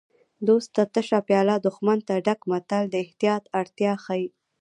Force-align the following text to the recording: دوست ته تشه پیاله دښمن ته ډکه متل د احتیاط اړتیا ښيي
دوست 0.47 0.69
ته 0.75 0.83
تشه 0.93 1.19
پیاله 1.27 1.55
دښمن 1.65 1.99
ته 2.07 2.13
ډکه 2.25 2.45
متل 2.49 2.83
د 2.89 2.93
احتیاط 3.05 3.43
اړتیا 3.59 3.93
ښيي 4.03 4.27